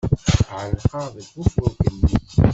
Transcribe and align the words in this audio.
Ɛellqeɣ 0.61 1.05
deg 1.15 1.27
ufurk-nni. 1.41 2.13